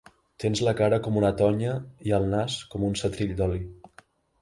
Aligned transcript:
Tens 0.43 0.61
la 0.67 0.73
cara 0.79 0.99
com 1.09 1.19
una 1.21 1.31
tonya 1.43 1.75
i 2.09 2.17
el 2.21 2.29
nas 2.35 2.59
com 2.75 2.91
un 2.91 3.01
setrill 3.07 3.39
d’oli. 3.43 3.65